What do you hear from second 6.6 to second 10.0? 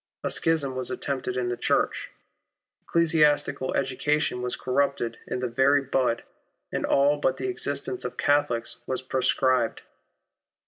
and all but the existence of Catholics was proscribed.